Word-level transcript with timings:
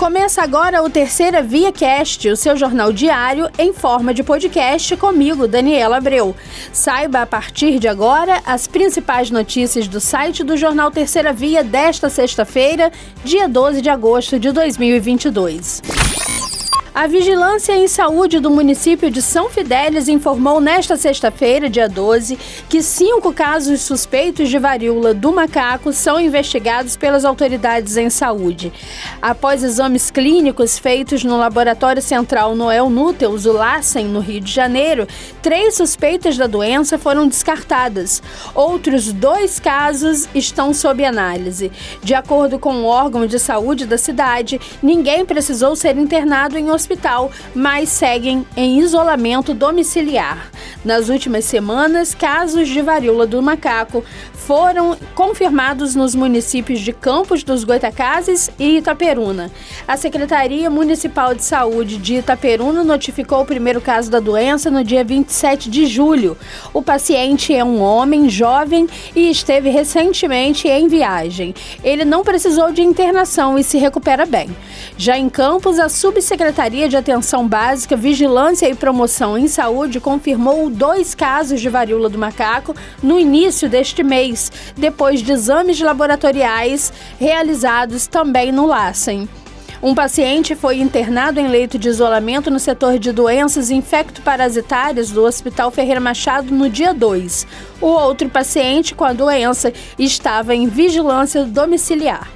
Começa 0.00 0.40
agora 0.40 0.82
o 0.82 0.88
Terceira 0.88 1.42
Via 1.42 1.70
Cast, 1.70 2.26
o 2.26 2.34
seu 2.34 2.56
jornal 2.56 2.90
diário 2.90 3.50
em 3.58 3.70
forma 3.70 4.14
de 4.14 4.22
podcast 4.22 4.96
comigo, 4.96 5.46
Daniela 5.46 5.98
Abreu. 5.98 6.34
Saiba 6.72 7.20
a 7.20 7.26
partir 7.26 7.78
de 7.78 7.86
agora 7.86 8.40
as 8.46 8.66
principais 8.66 9.30
notícias 9.30 9.86
do 9.86 10.00
site 10.00 10.42
do 10.42 10.56
jornal 10.56 10.90
Terceira 10.90 11.34
Via 11.34 11.62
desta 11.62 12.08
sexta-feira, 12.08 12.90
dia 13.22 13.46
12 13.46 13.82
de 13.82 13.90
agosto 13.90 14.40
de 14.40 14.50
2022. 14.52 15.82
A 17.00 17.06
Vigilância 17.06 17.72
em 17.72 17.88
Saúde 17.88 18.40
do 18.40 18.50
município 18.50 19.10
de 19.10 19.22
São 19.22 19.48
Fidélis 19.48 20.06
informou 20.06 20.60
nesta 20.60 20.98
sexta-feira, 20.98 21.66
dia 21.66 21.88
12, 21.88 22.38
que 22.68 22.82
cinco 22.82 23.32
casos 23.32 23.80
suspeitos 23.80 24.50
de 24.50 24.58
varíola 24.58 25.14
do 25.14 25.32
macaco 25.32 25.94
são 25.94 26.20
investigados 26.20 26.98
pelas 26.98 27.24
autoridades 27.24 27.96
em 27.96 28.10
saúde. 28.10 28.70
Após 29.22 29.64
exames 29.64 30.10
clínicos 30.10 30.78
feitos 30.78 31.24
no 31.24 31.38
Laboratório 31.38 32.02
Central 32.02 32.54
Noel 32.54 32.90
Núteus, 32.90 33.46
o 33.46 33.52
LACEN, 33.52 34.04
no 34.04 34.20
Rio 34.20 34.42
de 34.42 34.52
Janeiro, 34.52 35.08
três 35.40 35.76
suspeitas 35.76 36.36
da 36.36 36.46
doença 36.46 36.98
foram 36.98 37.26
descartadas. 37.26 38.22
Outros 38.54 39.10
dois 39.10 39.58
casos 39.58 40.28
estão 40.34 40.74
sob 40.74 41.02
análise. 41.02 41.72
De 42.02 42.12
acordo 42.12 42.58
com 42.58 42.82
o 42.82 42.84
órgão 42.84 43.26
de 43.26 43.38
saúde 43.38 43.86
da 43.86 43.96
cidade, 43.96 44.60
ninguém 44.82 45.24
precisou 45.24 45.74
ser 45.74 45.96
internado 45.96 46.58
em 46.58 46.70
hospital, 46.70 46.89
mas 47.54 47.88
seguem 47.88 48.46
em 48.56 48.78
isolamento 48.78 49.54
domiciliar. 49.54 50.50
Nas 50.84 51.08
últimas 51.08 51.44
semanas, 51.44 52.14
casos 52.14 52.68
de 52.68 52.80
varíola 52.80 53.26
do 53.26 53.42
macaco 53.42 54.02
foram 54.32 54.96
confirmados 55.14 55.94
nos 55.94 56.14
municípios 56.14 56.80
de 56.80 56.92
Campos 56.92 57.44
dos 57.44 57.62
Goitacazes 57.62 58.50
e 58.58 58.78
Itaperuna. 58.78 59.50
A 59.86 59.96
Secretaria 59.96 60.70
Municipal 60.70 61.34
de 61.34 61.44
Saúde 61.44 61.98
de 61.98 62.16
Itaperuna 62.16 62.82
notificou 62.82 63.42
o 63.42 63.46
primeiro 63.46 63.80
caso 63.80 64.10
da 64.10 64.18
doença 64.18 64.70
no 64.70 64.82
dia 64.82 65.04
27 65.04 65.70
de 65.70 65.86
julho. 65.86 66.36
O 66.72 66.82
paciente 66.82 67.54
é 67.54 67.62
um 67.62 67.80
homem 67.80 68.28
jovem 68.28 68.88
e 69.14 69.30
esteve 69.30 69.68
recentemente 69.68 70.66
em 70.66 70.88
viagem. 70.88 71.54
Ele 71.84 72.04
não 72.04 72.24
precisou 72.24 72.72
de 72.72 72.82
internação 72.82 73.58
e 73.58 73.62
se 73.62 73.76
recupera 73.76 74.24
bem. 74.24 74.48
Já 74.96 75.18
em 75.18 75.28
Campos, 75.28 75.78
a 75.78 75.88
Subsecretaria 75.88 76.79
de 76.88 76.96
Atenção 76.96 77.46
Básica, 77.46 77.96
Vigilância 77.96 78.68
e 78.68 78.74
Promoção 78.74 79.36
em 79.36 79.48
Saúde 79.48 80.00
confirmou 80.00 80.70
dois 80.70 81.14
casos 81.14 81.60
de 81.60 81.68
varíola 81.68 82.08
do 82.08 82.18
macaco 82.18 82.74
no 83.02 83.18
início 83.18 83.68
deste 83.68 84.02
mês, 84.02 84.50
depois 84.76 85.22
de 85.22 85.32
exames 85.32 85.80
laboratoriais 85.80 86.92
realizados 87.18 88.06
também 88.06 88.52
no 88.52 88.66
LACEN. 88.66 89.28
Um 89.82 89.94
paciente 89.94 90.54
foi 90.54 90.78
internado 90.78 91.40
em 91.40 91.48
leito 91.48 91.78
de 91.78 91.88
isolamento 91.88 92.50
no 92.50 92.60
setor 92.60 92.98
de 92.98 93.12
doenças 93.12 93.70
infecto-parasitárias 93.70 95.10
do 95.10 95.24
Hospital 95.24 95.70
Ferreira 95.70 96.00
Machado 96.00 96.52
no 96.52 96.68
dia 96.68 96.92
2. 96.92 97.46
O 97.80 97.86
outro 97.86 98.28
paciente 98.28 98.94
com 98.94 99.04
a 99.04 99.14
doença 99.14 99.72
estava 99.98 100.54
em 100.54 100.66
vigilância 100.66 101.44
domiciliar. 101.44 102.28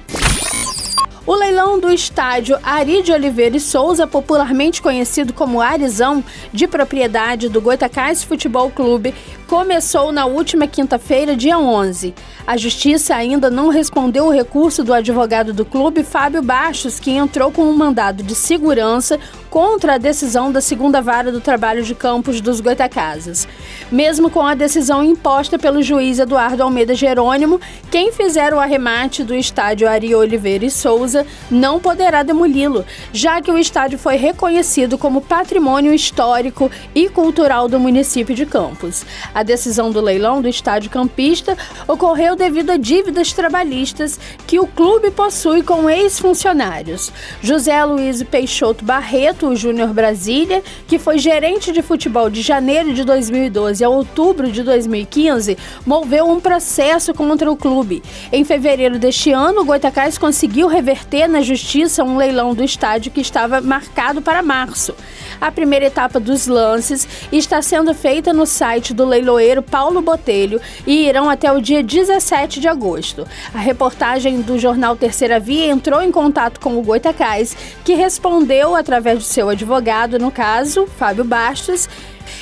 O 1.27 1.33
leilão 1.33 1.79
do 1.79 1.91
estádio 1.91 2.55
Ari 2.61 3.01
de 3.01 3.11
Oliveira 3.11 3.57
e 3.57 3.59
Souza, 3.59 4.05
popularmente 4.05 4.79
conhecido 4.79 5.33
como 5.33 5.59
Arizão, 5.59 6.23
de 6.53 6.67
propriedade 6.67 7.49
do 7.49 7.59
Goitacás 7.59 8.23
Futebol 8.23 8.69
Clube, 8.69 9.11
começou 9.47 10.11
na 10.11 10.25
última 10.25 10.67
quinta-feira, 10.67 11.35
dia 11.35 11.57
11. 11.57 12.13
A 12.47 12.57
justiça 12.57 13.15
ainda 13.15 13.49
não 13.49 13.69
respondeu 13.69 14.25
o 14.25 14.31
recurso 14.31 14.83
do 14.83 14.93
advogado 14.93 15.53
do 15.53 15.65
clube, 15.65 16.03
Fábio 16.03 16.41
Baixos, 16.41 16.99
que 16.99 17.11
entrou 17.11 17.51
com 17.51 17.63
um 17.63 17.75
mandado 17.75 18.23
de 18.23 18.35
segurança 18.35 19.19
contra 19.49 19.95
a 19.95 19.97
decisão 19.97 20.51
da 20.51 20.59
segunda 20.59 21.01
vara 21.01 21.31
do 21.31 21.39
trabalho 21.39 21.81
de 21.81 21.95
campos 21.95 22.41
dos 22.41 22.59
Goitacazes. 22.59 23.47
Mesmo 23.89 24.29
com 24.29 24.41
a 24.41 24.53
decisão 24.53 25.01
imposta 25.03 25.57
pelo 25.57 25.81
juiz 25.81 26.19
Eduardo 26.19 26.61
Almeida 26.61 26.93
Jerônimo, 26.93 27.61
quem 27.89 28.11
fizer 28.11 28.53
o 28.53 28.59
arremate 28.59 29.23
do 29.23 29.33
estádio 29.33 29.87
Ari 29.87 30.13
Oliveira 30.13 30.65
e 30.65 30.69
Souza 30.69 31.25
não 31.49 31.79
poderá 31.79 32.21
demoli-lo, 32.21 32.83
já 33.13 33.41
que 33.41 33.49
o 33.49 33.57
estádio 33.57 33.97
foi 33.97 34.17
reconhecido 34.17 34.97
como 34.97 35.21
patrimônio 35.21 35.93
histórico 35.93 36.69
e 36.93 37.07
cultural 37.07 37.69
do 37.69 37.79
município 37.79 38.35
de 38.35 38.45
Campos. 38.45 39.05
A 39.35 39.43
decisão 39.43 39.91
do 39.91 39.99
leilão 39.99 40.41
do 40.41 40.47
estádio 40.47 40.89
campista 40.89 41.57
ocorreu 41.85 42.37
devido 42.37 42.69
a 42.69 42.77
dívidas 42.77 43.33
trabalhistas 43.33 44.17
que 44.47 44.61
o 44.61 44.65
clube 44.65 45.11
possui 45.11 45.61
com 45.61 45.89
ex-funcionários. 45.89 47.11
José 47.41 47.83
Luiz 47.83 48.23
Peixoto 48.23 48.85
Barreto, 48.85 49.47
o 49.47 49.55
Júnior 49.55 49.89
Brasília, 49.89 50.63
que 50.87 50.97
foi 50.97 51.19
gerente 51.19 51.73
de 51.73 51.81
futebol 51.81 52.29
de 52.29 52.41
janeiro 52.41 52.93
de 52.93 53.03
2012 53.03 53.83
a 53.83 53.89
outubro 53.89 54.49
de 54.49 54.63
2015, 54.63 55.57
moveu 55.85 56.29
um 56.29 56.39
processo 56.39 57.13
contra 57.13 57.51
o 57.51 57.57
clube. 57.57 58.01
Em 58.31 58.45
fevereiro 58.45 58.97
deste 58.97 59.33
ano, 59.33 59.63
o 59.63 59.65
Goitacás 59.65 60.17
conseguiu 60.17 60.69
reverter 60.69 61.27
na 61.27 61.41
justiça 61.41 62.05
um 62.05 62.15
leilão 62.15 62.53
do 62.53 62.63
estádio 62.63 63.11
que 63.11 63.19
estava 63.19 63.59
marcado 63.59 64.21
para 64.21 64.41
março. 64.41 64.95
A 65.39 65.51
primeira 65.51 65.85
etapa 65.85 66.19
dos 66.19 66.47
lances 66.47 67.07
está 67.31 67.61
sendo 67.61 67.93
feita 67.93 68.33
no 68.33 68.45
site 68.45 68.93
do 68.93 69.05
leiloeiro 69.05 69.61
Paulo 69.61 70.01
Botelho 70.01 70.59
e 70.85 71.07
irão 71.07 71.29
até 71.29 71.51
o 71.51 71.61
dia 71.61 71.83
17 71.83 72.59
de 72.59 72.67
agosto. 72.67 73.27
A 73.53 73.59
reportagem 73.59 74.41
do 74.41 74.57
jornal 74.57 74.95
Terceira 74.95 75.39
Via 75.39 75.67
entrou 75.67 76.01
em 76.01 76.11
contato 76.11 76.59
com 76.59 76.77
o 76.77 76.81
Goitacás, 76.81 77.55
que 77.83 77.93
respondeu 77.93 78.75
através 78.75 79.19
de 79.19 79.25
seu 79.25 79.49
advogado, 79.49 80.19
no 80.19 80.31
caso, 80.31 80.87
Fábio 80.97 81.23
Bastos, 81.23 81.87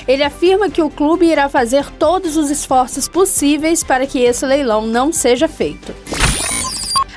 ele 0.07 0.23
afirma 0.23 0.69
que 0.69 0.81
o 0.81 0.89
clube 0.89 1.25
irá 1.25 1.49
fazer 1.49 1.89
todos 1.91 2.37
os 2.37 2.49
esforços 2.49 3.07
possíveis 3.07 3.83
para 3.83 4.07
que 4.07 4.19
esse 4.19 4.45
leilão 4.45 4.85
não 4.85 5.11
seja 5.11 5.47
feito. 5.47 5.93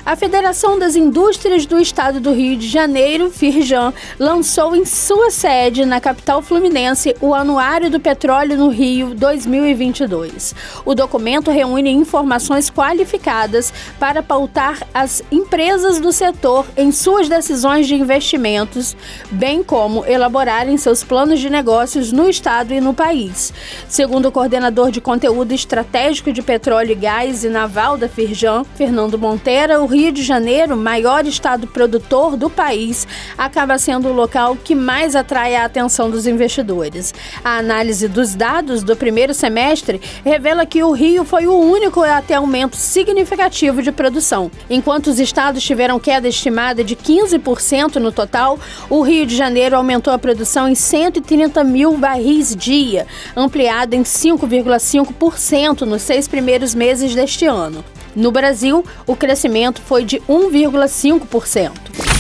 A 0.07 0.15
Federação 0.15 0.79
das 0.79 0.95
Indústrias 0.95 1.67
do 1.67 1.81
Estado 1.81 2.21
do 2.21 2.33
Rio 2.33 2.57
de 2.57 2.69
Janeiro, 2.69 3.29
Firjan, 3.29 3.93
lançou 4.21 4.77
em 4.77 4.85
sua 4.85 5.33
sede 5.33 5.85
na 5.85 6.01
capital 6.01 6.41
fluminense 6.41 7.17
o 7.21 7.35
Anuário 7.35 7.91
do 7.91 7.99
Petróleo 7.99 8.57
no 8.57 8.69
Rio 8.69 9.17
2022. 9.17 10.55
O 10.85 10.95
documento 10.95 11.51
reúne 11.51 11.91
informações 11.91 12.71
qualificadas 12.71 13.75
para 13.99 14.23
pautar 14.23 14.79
as 14.95 15.25
empresas 15.33 15.99
do 15.99 16.13
setor 16.13 16.65
em 16.77 16.93
suas 16.93 17.29
decisões 17.29 17.89
de 17.89 17.97
investimentos, 17.97 18.97
bem 19.29 19.61
como 19.61 20.07
elaborarem 20.07 20.77
seus 20.77 21.03
planos 21.03 21.41
de 21.41 21.51
negócios 21.51 22.13
no 22.13 22.31
estado 22.31 22.73
e 22.73 22.81
no 22.81 22.95
país. 22.95 23.53
Segundo 23.89 24.27
o 24.27 24.33
coordenador 24.33 24.93
de 24.93 25.01
conteúdo 25.01 25.53
estratégico 25.53 26.33
de 26.33 26.43
petróleo 26.43 26.95
gás 26.97 27.43
e 27.43 27.49
naval 27.49 27.99
da 27.99 28.09
Firjan, 28.09 28.63
Fernando 28.77 29.19
Monteira, 29.19 29.83
o 29.83 29.96
Rio 29.97 30.13
de 30.13 30.23
Janeiro, 30.23 30.77
maior 30.77 31.25
estado 31.25 31.67
produtor 31.67 32.37
do 32.37 32.51
país, 32.51 33.09
acaba 33.39 33.79
sendo 33.79 34.09
o 34.09 34.13
local 34.13 34.55
que 34.63 34.75
mais 34.75 35.17
atrai 35.17 35.57
a 35.57 35.65
atenção 35.65 36.11
dos 36.11 36.27
investidores. 36.27 37.15
A 37.43 37.57
análise 37.57 38.07
dos 38.07 38.35
dados 38.35 38.83
do 38.83 38.95
primeiro 38.95 39.33
semestre 39.33 39.99
revela 40.23 40.67
que 40.67 40.83
o 40.83 40.93
Rio 40.93 41.25
foi 41.25 41.47
o 41.47 41.59
único 41.59 42.03
a 42.03 42.21
ter 42.21 42.35
aumento 42.35 42.77
significativo 42.77 43.81
de 43.81 43.91
produção. 43.91 44.51
Enquanto 44.69 45.07
os 45.07 45.19
estados 45.19 45.65
tiveram 45.65 45.99
queda 45.99 46.29
estimada 46.29 46.85
de 46.85 46.95
15% 46.95 47.97
no 47.97 48.13
total, 48.13 48.61
o 48.91 49.01
Rio 49.01 49.25
de 49.25 49.35
Janeiro 49.35 49.77
aumentou 49.77 50.13
a 50.13 50.19
produção 50.19 50.69
em 50.69 50.75
130 50.75 51.65
mil 51.65 51.97
barris 51.97 52.55
dia, 52.55 53.07
ampliada 53.35 53.97
em 53.97 54.03
5,5% 54.03 55.81
nos 55.87 56.03
seis 56.03 56.29
primeiros 56.29 56.75
meses 56.75 57.15
deste 57.15 57.47
ano. 57.47 57.83
No 58.17 58.33
Brasil, 58.33 58.83
o 59.07 59.15
crescimento 59.15 59.83
foi 59.83 60.03
de 60.03 60.21
1,5%. 60.21 62.16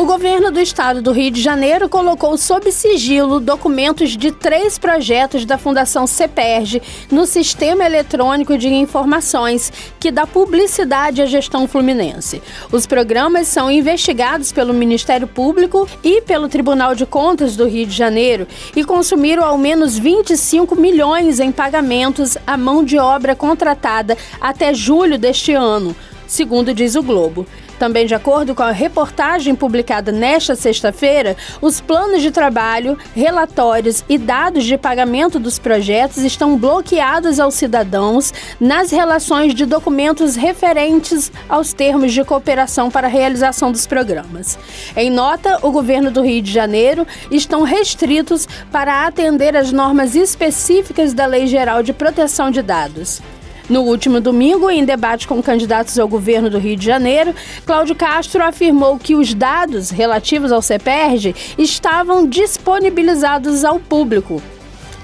O 0.00 0.06
governo 0.06 0.50
do 0.50 0.58
estado 0.58 1.02
do 1.02 1.12
Rio 1.12 1.30
de 1.30 1.42
Janeiro 1.42 1.86
colocou 1.86 2.34
sob 2.38 2.72
sigilo 2.72 3.38
documentos 3.38 4.16
de 4.16 4.32
três 4.32 4.78
projetos 4.78 5.44
da 5.44 5.58
Fundação 5.58 6.06
CEPERG 6.06 6.80
no 7.10 7.26
Sistema 7.26 7.84
Eletrônico 7.84 8.56
de 8.56 8.68
Informações, 8.68 9.70
que 10.00 10.10
dá 10.10 10.26
publicidade 10.26 11.20
à 11.20 11.26
gestão 11.26 11.68
fluminense. 11.68 12.40
Os 12.72 12.86
programas 12.86 13.46
são 13.48 13.70
investigados 13.70 14.52
pelo 14.52 14.72
Ministério 14.72 15.26
Público 15.26 15.86
e 16.02 16.22
pelo 16.22 16.48
Tribunal 16.48 16.94
de 16.94 17.04
Contas 17.04 17.54
do 17.54 17.68
Rio 17.68 17.84
de 17.84 17.94
Janeiro 17.94 18.48
e 18.74 18.82
consumiram 18.82 19.44
ao 19.44 19.58
menos 19.58 19.98
25 19.98 20.76
milhões 20.76 21.40
em 21.40 21.52
pagamentos 21.52 22.38
à 22.46 22.56
mão 22.56 22.82
de 22.82 22.96
obra 22.96 23.36
contratada 23.36 24.16
até 24.40 24.72
julho 24.72 25.18
deste 25.18 25.52
ano 25.52 25.94
segundo 26.30 26.72
diz 26.72 26.94
o 26.94 27.02
Globo. 27.02 27.44
Também, 27.80 28.04
de 28.04 28.14
acordo 28.14 28.54
com 28.54 28.62
a 28.62 28.72
reportagem 28.72 29.54
publicada 29.54 30.12
nesta 30.12 30.54
sexta-feira, 30.54 31.34
os 31.62 31.80
planos 31.80 32.20
de 32.20 32.30
trabalho, 32.30 32.98
relatórios 33.16 34.04
e 34.06 34.18
dados 34.18 34.66
de 34.66 34.76
pagamento 34.76 35.38
dos 35.38 35.58
projetos 35.58 36.18
estão 36.18 36.58
bloqueados 36.58 37.40
aos 37.40 37.54
cidadãos 37.54 38.34
nas 38.60 38.90
relações 38.90 39.54
de 39.54 39.64
documentos 39.64 40.36
referentes 40.36 41.32
aos 41.48 41.72
termos 41.72 42.12
de 42.12 42.22
cooperação 42.22 42.90
para 42.90 43.06
a 43.06 43.10
realização 43.10 43.72
dos 43.72 43.86
programas. 43.86 44.58
Em 44.94 45.08
nota, 45.08 45.58
o 45.62 45.70
governo 45.70 46.10
do 46.10 46.20
Rio 46.20 46.42
de 46.42 46.52
Janeiro 46.52 47.06
estão 47.30 47.62
restritos 47.62 48.46
para 48.70 49.06
atender 49.06 49.56
às 49.56 49.72
normas 49.72 50.14
específicas 50.14 51.14
da 51.14 51.24
Lei 51.24 51.46
Geral 51.46 51.82
de 51.82 51.94
Proteção 51.94 52.50
de 52.50 52.60
Dados. 52.60 53.22
No 53.70 53.82
último 53.82 54.20
domingo, 54.20 54.68
em 54.68 54.84
debate 54.84 55.28
com 55.28 55.40
candidatos 55.40 55.96
ao 55.96 56.08
governo 56.08 56.50
do 56.50 56.58
Rio 56.58 56.74
de 56.76 56.84
Janeiro, 56.84 57.32
Cláudio 57.64 57.94
Castro 57.94 58.42
afirmou 58.42 58.98
que 58.98 59.14
os 59.14 59.32
dados 59.32 59.90
relativos 59.90 60.50
ao 60.50 60.60
CEPERG 60.60 61.36
estavam 61.56 62.26
disponibilizados 62.26 63.64
ao 63.64 63.78
público. 63.78 64.42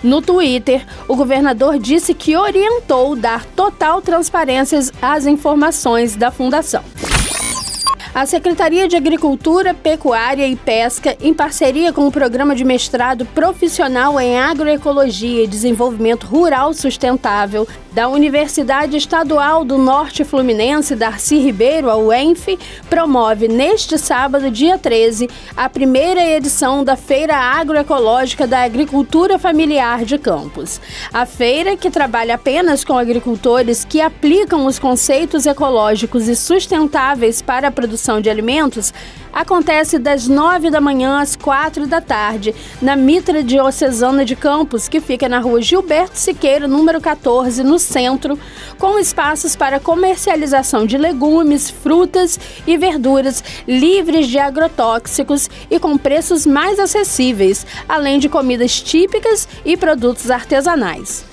No 0.02 0.20
Twitter, 0.20 0.84
o 1.06 1.14
governador 1.14 1.78
disse 1.78 2.12
que 2.12 2.36
orientou 2.36 3.14
dar 3.14 3.44
total 3.44 4.02
transparência 4.02 4.80
às 5.00 5.26
informações 5.26 6.16
da 6.16 6.32
fundação. 6.32 6.82
A 8.12 8.24
Secretaria 8.24 8.88
de 8.88 8.96
Agricultura, 8.96 9.74
Pecuária 9.74 10.48
e 10.48 10.56
Pesca, 10.56 11.16
em 11.20 11.34
parceria 11.34 11.92
com 11.92 12.06
o 12.06 12.10
Programa 12.10 12.56
de 12.56 12.64
Mestrado 12.64 13.26
Profissional 13.26 14.18
em 14.18 14.38
Agroecologia 14.38 15.44
e 15.44 15.46
Desenvolvimento 15.46 16.26
Rural 16.26 16.72
Sustentável 16.72 17.68
da 17.96 18.08
Universidade 18.08 18.94
Estadual 18.94 19.64
do 19.64 19.78
Norte 19.78 20.22
Fluminense, 20.22 20.94
Darcy 20.94 21.38
Ribeiro, 21.38 21.88
a 21.88 21.96
UENF, 21.96 22.58
promove 22.90 23.48
neste 23.48 23.96
sábado, 23.96 24.50
dia 24.50 24.76
13, 24.76 25.30
a 25.56 25.66
primeira 25.66 26.22
edição 26.22 26.84
da 26.84 26.94
Feira 26.94 27.34
Agroecológica 27.34 28.46
da 28.46 28.64
Agricultura 28.64 29.38
Familiar 29.38 30.04
de 30.04 30.18
Campos. 30.18 30.78
A 31.10 31.24
feira, 31.24 31.74
que 31.74 31.90
trabalha 31.90 32.34
apenas 32.34 32.84
com 32.84 32.98
agricultores 32.98 33.82
que 33.82 34.02
aplicam 34.02 34.66
os 34.66 34.78
conceitos 34.78 35.46
ecológicos 35.46 36.28
e 36.28 36.36
sustentáveis 36.36 37.40
para 37.40 37.68
a 37.68 37.72
produção 37.72 38.20
de 38.20 38.28
alimentos 38.28 38.92
acontece 39.36 39.98
das 39.98 40.26
9 40.26 40.70
da 40.70 40.80
manhã 40.80 41.20
às 41.20 41.36
4 41.36 41.86
da 41.86 42.00
tarde, 42.00 42.54
na 42.80 42.96
Mitra 42.96 43.42
Diocesana 43.42 44.24
de 44.24 44.34
Campos, 44.34 44.88
que 44.88 44.98
fica 44.98 45.28
na 45.28 45.38
rua 45.38 45.60
Gilberto 45.60 46.18
Siqueira, 46.18 46.66
número 46.66 47.02
14, 47.02 47.62
no 47.62 47.78
centro, 47.78 48.38
com 48.78 48.98
espaços 48.98 49.54
para 49.54 49.78
comercialização 49.78 50.86
de 50.86 50.96
legumes, 50.96 51.68
frutas 51.68 52.40
e 52.66 52.78
verduras 52.78 53.44
livres 53.68 54.26
de 54.26 54.38
agrotóxicos 54.38 55.50
e 55.70 55.78
com 55.78 55.98
preços 55.98 56.46
mais 56.46 56.78
acessíveis, 56.78 57.66
além 57.86 58.18
de 58.18 58.30
comidas 58.30 58.80
típicas 58.80 59.46
e 59.66 59.76
produtos 59.76 60.30
artesanais. 60.30 61.26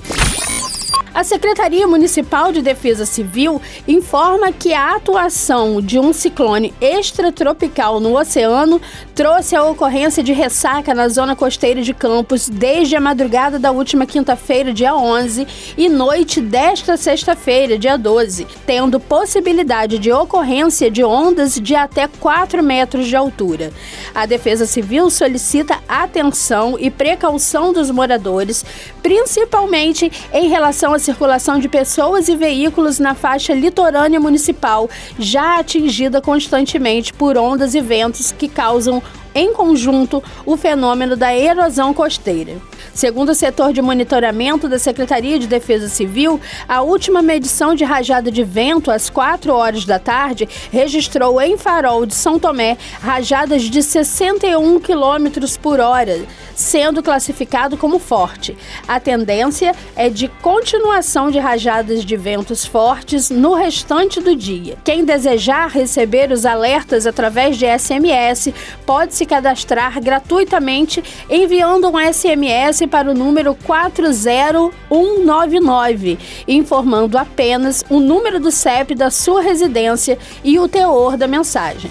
A 1.14 1.24
Secretaria 1.24 1.86
Municipal 1.86 2.52
de 2.52 2.60
Defesa 2.60 3.06
Civil 3.06 3.62
informa 3.88 4.52
que 4.52 4.74
a 4.74 4.96
atuação 4.96 5.80
de 5.80 6.00
um 6.00 6.12
ciclone 6.12 6.74
extratropical 6.82 8.00
no 8.00 8.18
oceano 8.20 8.82
trouxe 9.14 9.56
a 9.56 9.64
ocorrência 9.64 10.24
de 10.24 10.34
ressaca 10.34 10.92
na 10.96 11.08
zona 11.08 11.36
costeira 11.36 11.84
de 11.84 11.94
Campos 11.94 12.50
desde 12.50 12.96
a 12.96 13.00
madrugada 13.00 13.60
da 13.60 13.70
última 13.72 14.08
quinta-feira, 14.08 14.74
dia 14.74 14.96
11, 14.96 15.46
e 15.78 15.88
noite 15.88 16.42
desta 16.42 16.98
sexta-feira, 16.98 17.78
dia 17.78 17.96
12, 17.96 18.48
tendo 18.66 19.00
possibilidade 19.00 20.00
de 20.00 20.12
ocorrência 20.12 20.90
de 20.90 21.04
ondas 21.04 21.60
de 21.62 21.76
até 21.76 22.08
4 22.08 22.64
metros 22.64 23.06
de 23.06 23.16
altura. 23.16 23.72
A 24.16 24.26
Defesa 24.26 24.66
Civil 24.66 25.12
solicita 25.12 25.78
atenção 25.88 26.76
e 26.80 26.90
precaução 26.90 27.72
dos 27.72 27.92
moradores, 27.92 28.66
principalmente 29.04 30.12
em 30.34 30.48
relação 30.48 30.92
a 30.92 31.03
circulação 31.04 31.60
de 31.60 31.68
pessoas 31.68 32.28
e 32.28 32.36
veículos 32.36 33.00
na 33.00 33.14
faixa 33.14 33.54
litorânea 33.54 34.20
municipal, 34.20 34.90
já 35.20 35.60
atingida 35.60 36.22
constantemente 36.22 37.14
por 37.14 37.38
ondas 37.38 37.76
e 37.76 37.82
ventos 37.82 38.32
que 38.32 38.48
causam 38.48 39.02
em 39.36 39.54
conjunto 39.54 40.24
o 40.46 40.56
fenômeno 40.56 41.16
da 41.16 41.36
erosão 41.36 41.94
costeira. 41.94 42.56
Segundo 42.94 43.30
o 43.30 43.36
setor 43.36 43.74
de 43.74 43.82
monitoramento 43.82 44.70
da 44.70 44.78
Secretaria 44.78 45.40
de 45.40 45.48
Defesa 45.48 45.90
Civil, 45.90 46.40
a 46.68 46.84
última 46.84 47.24
medição 47.24 47.74
de 47.74 47.84
rajada 47.84 48.30
de 48.30 48.44
vento 48.44 48.92
às 48.92 49.10
4 49.10 49.52
horas 49.52 49.84
da 49.84 49.98
tarde 49.98 50.48
registrou 50.72 51.42
em 51.42 51.58
Farol 51.58 52.06
de 52.06 52.14
São 52.14 52.38
Tomé 52.38 52.78
rajadas 53.02 53.64
de 53.64 53.82
61 53.82 54.80
km 54.80 55.58
por 55.60 55.80
hora, 55.80 56.22
sendo 56.54 57.02
classificado 57.02 57.76
como 57.78 57.98
forte. 57.98 58.56
A 58.88 59.00
tendência 59.00 59.74
é 59.96 60.08
de 60.08 60.28
continuação 60.28 61.32
de 61.32 61.40
rajadas 61.40 62.06
de 62.06 62.16
ventos 62.16 62.64
fortes 62.64 63.32
no 63.32 63.56
restante 63.56 64.22
do 64.22 64.36
dia. 64.36 64.78
Quem 64.84 65.04
desejar 65.04 65.68
receber 65.68 66.32
os 66.32 66.46
alertas 66.46 67.08
através 67.08 67.58
de 67.58 67.66
SMS 67.66 68.54
pode 68.86 69.16
se 69.16 69.26
cadastrar 69.26 70.00
gratuitamente 70.00 71.04
enviando 71.28 71.90
um 71.90 71.98
SMS 71.98 72.83
para 72.88 73.12
o 73.12 73.14
número 73.14 73.54
40199, 73.56 76.18
informando 76.48 77.18
apenas 77.18 77.84
o 77.90 78.00
número 78.00 78.40
do 78.40 78.52
CEP 78.52 78.96
da 78.96 79.10
sua 79.10 79.42
residência 79.42 80.18
e 80.44 80.60
o 80.60 80.68
teor 80.68 81.18
da 81.18 81.28
mensagem. 81.28 81.90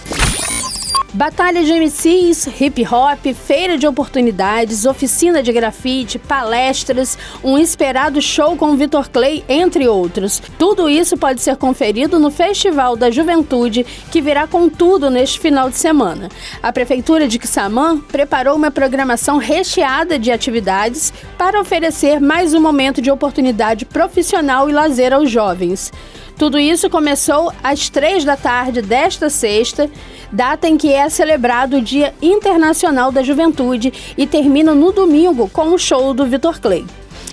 Batalha 1.14 1.62
de 1.62 1.74
MCs, 1.74 2.48
hip 2.58 2.86
hop, 2.86 3.34
feira 3.34 3.76
de 3.76 3.86
oportunidades, 3.86 4.86
oficina 4.86 5.42
de 5.42 5.52
grafite, 5.52 6.18
palestras, 6.18 7.18
um 7.44 7.58
esperado 7.58 8.22
show 8.22 8.56
com 8.56 8.74
Vitor 8.78 9.10
Clay, 9.10 9.44
entre 9.46 9.86
outros. 9.86 10.40
Tudo 10.58 10.88
isso 10.88 11.18
pode 11.18 11.42
ser 11.42 11.56
conferido 11.56 12.18
no 12.18 12.30
Festival 12.30 12.96
da 12.96 13.10
Juventude, 13.10 13.84
que 14.10 14.22
virá 14.22 14.46
com 14.46 14.70
tudo 14.70 15.10
neste 15.10 15.38
final 15.38 15.68
de 15.68 15.76
semana. 15.76 16.30
A 16.62 16.72
Prefeitura 16.72 17.28
de 17.28 17.38
Quissamã 17.38 18.00
preparou 18.00 18.56
uma 18.56 18.70
programação 18.70 19.36
recheada 19.36 20.18
de 20.18 20.32
atividades 20.32 21.12
para 21.36 21.60
oferecer 21.60 22.22
mais 22.22 22.54
um 22.54 22.60
momento 22.60 23.02
de 23.02 23.10
oportunidade 23.10 23.84
profissional 23.84 24.70
e 24.70 24.72
lazer 24.72 25.12
aos 25.12 25.30
jovens. 25.30 25.92
Tudo 26.38 26.58
isso 26.58 26.90
começou 26.90 27.52
às 27.62 27.88
três 27.88 28.24
da 28.24 28.36
tarde 28.36 28.80
desta 28.82 29.28
sexta 29.28 29.90
data 30.32 30.66
em 30.66 30.76
que 30.76 30.92
é 30.92 31.08
celebrado 31.08 31.76
o 31.76 31.82
Dia 31.82 32.14
Internacional 32.22 33.12
da 33.12 33.22
Juventude 33.22 33.92
e 34.16 34.26
termina 34.26 34.74
no 34.74 34.90
domingo 34.90 35.48
com 35.48 35.74
o 35.74 35.78
show 35.78 36.14
do 36.14 36.26
Vitor 36.26 36.60
Clay. 36.60 36.84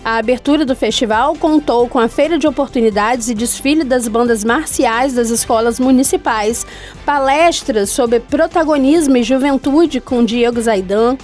A 0.03 0.17
abertura 0.17 0.65
do 0.65 0.75
festival 0.75 1.35
contou 1.35 1.87
com 1.87 1.99
a 1.99 2.07
feira 2.07 2.37
de 2.37 2.47
oportunidades 2.47 3.29
e 3.29 3.33
desfile 3.33 3.83
das 3.83 4.07
bandas 4.07 4.43
marciais 4.43 5.13
das 5.13 5.29
escolas 5.29 5.79
municipais, 5.79 6.65
palestras 7.05 7.89
sobre 7.89 8.19
protagonismo 8.19 9.17
e 9.17 9.23
juventude 9.23 9.99
com 9.99 10.23
Diego 10.23 10.61
Zaidan, 10.61 11.17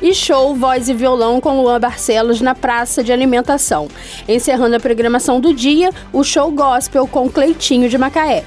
e 0.00 0.12
show 0.14 0.54
voz 0.54 0.88
e 0.88 0.94
violão 0.94 1.40
com 1.40 1.60
Luan 1.62 1.78
Barcelos 1.78 2.40
na 2.40 2.54
praça 2.54 3.04
de 3.04 3.12
alimentação. 3.12 3.86
Encerrando 4.28 4.76
a 4.76 4.80
programação 4.80 5.40
do 5.40 5.54
dia, 5.54 5.90
o 6.12 6.24
show 6.24 6.50
gospel 6.50 7.06
com 7.06 7.30
Cleitinho 7.30 7.88
de 7.88 7.96
Macaé. 7.96 8.44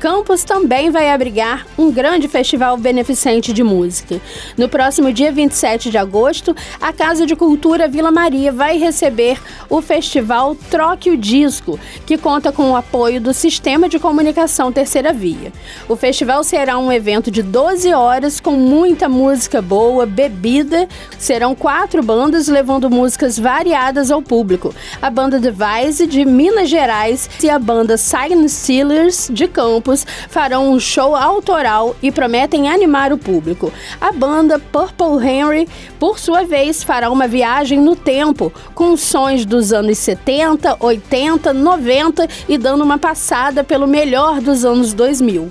Campos 0.00 0.44
também 0.44 0.90
vai 0.90 1.10
abrigar 1.10 1.66
um 1.76 1.92
grande 1.92 2.26
festival 2.26 2.74
beneficente 2.78 3.52
de 3.52 3.62
música. 3.62 4.18
No 4.56 4.66
próximo 4.66 5.12
dia 5.12 5.30
27 5.30 5.90
de 5.90 5.98
agosto, 5.98 6.56
a 6.80 6.90
Casa 6.90 7.26
de 7.26 7.36
Cultura 7.36 7.86
Vila 7.86 8.10
Maria 8.10 8.50
vai 8.50 8.78
receber 8.78 9.38
o 9.68 9.82
festival 9.82 10.56
Troque 10.70 11.10
o 11.10 11.18
Disco, 11.18 11.78
que 12.06 12.16
conta 12.16 12.50
com 12.50 12.70
o 12.70 12.76
apoio 12.76 13.20
do 13.20 13.34
Sistema 13.34 13.90
de 13.90 13.98
Comunicação 13.98 14.72
Terceira 14.72 15.12
Via. 15.12 15.52
O 15.86 15.94
festival 15.96 16.42
será 16.44 16.78
um 16.78 16.90
evento 16.90 17.30
de 17.30 17.42
12 17.42 17.92
horas 17.92 18.40
com 18.40 18.52
muita 18.52 19.06
música 19.06 19.60
boa, 19.60 20.06
bebida. 20.06 20.88
Serão 21.18 21.54
quatro 21.54 22.02
bandas 22.02 22.48
levando 22.48 22.88
músicas 22.88 23.38
variadas 23.38 24.10
ao 24.10 24.22
público. 24.22 24.74
A 25.02 25.10
banda 25.10 25.38
Device 25.38 26.06
de 26.06 26.24
Minas 26.24 26.70
Gerais 26.70 27.28
e 27.42 27.50
a 27.50 27.58
banda 27.58 27.98
Silent 27.98 28.48
Steelers 28.48 29.28
de 29.30 29.46
Campos 29.46 29.89
grupos 29.90 30.06
farão 30.28 30.72
um 30.72 30.78
show 30.78 31.16
autoral 31.16 31.96
e 32.02 32.10
prometem 32.12 32.68
animar 32.68 33.12
o 33.12 33.18
público. 33.18 33.72
A 34.00 34.12
banda 34.12 34.58
Purple 34.58 35.26
Henry, 35.26 35.68
por 35.98 36.18
sua 36.18 36.44
vez, 36.44 36.82
fará 36.82 37.10
uma 37.10 37.26
viagem 37.26 37.80
no 37.80 37.96
tempo, 37.96 38.52
com 38.74 38.96
sons 38.96 39.44
dos 39.44 39.72
anos 39.72 39.98
70, 39.98 40.76
80, 40.80 41.52
90 41.52 42.28
e 42.48 42.56
dando 42.56 42.84
uma 42.84 42.98
passada 42.98 43.64
pelo 43.64 43.86
melhor 43.86 44.40
dos 44.40 44.64
anos 44.64 44.92
2000. 44.92 45.50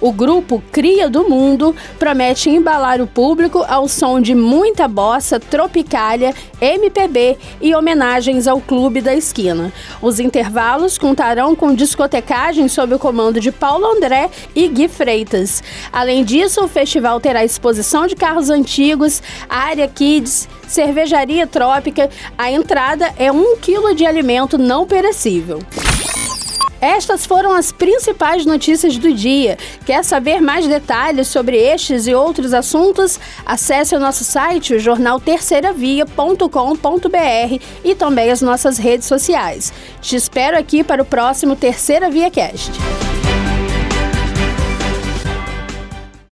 O 0.00 0.12
grupo 0.12 0.62
Cria 0.70 1.08
do 1.08 1.28
Mundo 1.28 1.74
promete 1.98 2.50
embalar 2.50 3.00
o 3.00 3.06
público 3.06 3.64
ao 3.68 3.88
som 3.88 4.20
de 4.20 4.34
muita 4.34 4.86
bossa, 4.86 5.40
tropicália, 5.40 6.34
MPB 6.60 7.38
e 7.60 7.74
homenagens 7.74 8.46
ao 8.46 8.60
Clube 8.60 9.00
da 9.00 9.14
Esquina. 9.14 9.72
Os 10.02 10.20
intervalos 10.20 10.98
contarão 10.98 11.54
com 11.54 11.74
discotecagem 11.74 12.68
sob 12.68 12.94
o 12.94 12.98
comando 12.98 13.40
de 13.40 13.50
Paulo 13.50 13.86
André 13.86 14.30
e 14.54 14.68
Gui 14.68 14.88
Freitas. 14.88 15.62
Além 15.92 16.24
disso, 16.24 16.64
o 16.64 16.68
festival 16.68 17.20
terá 17.20 17.44
exposição 17.44 18.06
de 18.06 18.14
carros 18.14 18.50
antigos, 18.50 19.22
área 19.48 19.88
kids, 19.88 20.48
cervejaria 20.66 21.46
trópica. 21.46 22.10
A 22.36 22.50
entrada 22.50 23.12
é 23.18 23.32
um 23.32 23.56
quilo 23.56 23.94
de 23.94 24.04
alimento 24.04 24.58
não 24.58 24.86
perecível. 24.86 25.60
Estas 26.80 27.26
foram 27.26 27.52
as 27.52 27.72
principais 27.72 28.44
notícias 28.44 28.96
do 28.98 29.12
dia. 29.12 29.56
Quer 29.84 30.04
saber 30.04 30.40
mais 30.40 30.66
detalhes 30.66 31.28
sobre 31.28 31.56
estes 31.56 32.06
e 32.06 32.14
outros 32.14 32.52
assuntos? 32.52 33.18
Acesse 33.44 33.94
o 33.94 34.00
nosso 34.00 34.24
site, 34.24 34.74
o 34.74 34.78
jornal 34.78 35.20
terceiravia.com.br 35.20 37.62
e 37.84 37.94
também 37.94 38.30
as 38.30 38.42
nossas 38.42 38.78
redes 38.78 39.06
sociais. 39.06 39.72
Te 40.00 40.16
espero 40.16 40.58
aqui 40.58 40.84
para 40.84 41.02
o 41.02 41.06
próximo 41.06 41.56
Terceira 41.56 42.10
Via 42.10 42.30
Cast. 42.30 42.70